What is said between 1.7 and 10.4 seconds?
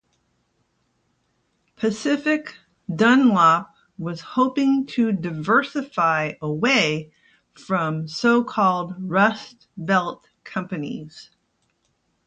Pacific Dunlop was hoping to diversify away from so-called rustbelt